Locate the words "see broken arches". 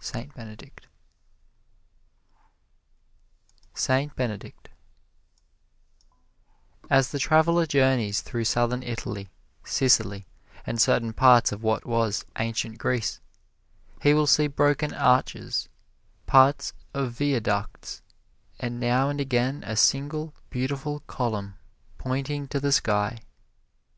14.26-15.68